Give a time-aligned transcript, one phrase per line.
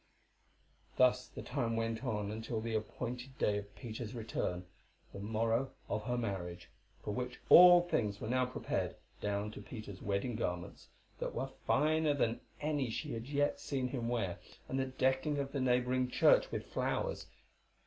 [0.97, 4.65] Thus the time went on until the appointed day of Peter's return,
[5.13, 6.71] the morrow of her marriage,
[7.03, 10.87] for which all things were now prepared, down to Peter's wedding garments,
[11.19, 15.51] that were finer than any she had yet seen him wear, and the decking of
[15.51, 17.27] the neighbouring church with flowers.